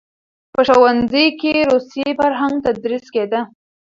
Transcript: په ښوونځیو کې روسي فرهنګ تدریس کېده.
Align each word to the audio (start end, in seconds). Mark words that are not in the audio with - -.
په 0.53 0.61
ښوونځیو 0.67 1.37
کې 1.39 1.53
روسي 1.69 2.05
فرهنګ 2.19 2.55
تدریس 2.65 3.05
کېده. 3.13 3.41